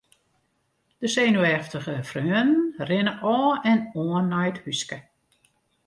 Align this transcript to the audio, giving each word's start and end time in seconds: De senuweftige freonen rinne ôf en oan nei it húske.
De 1.01 1.07
senuweftige 1.15 1.95
freonen 2.09 2.59
rinne 2.89 3.13
ôf 3.35 3.55
en 3.71 3.79
oan 4.01 4.27
nei 4.31 4.47
it 4.51 4.61
húske. 4.63 4.97